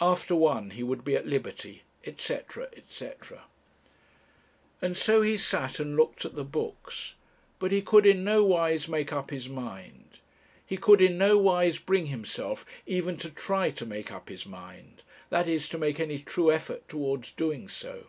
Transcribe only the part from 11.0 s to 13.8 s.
in nowise bring himself even to try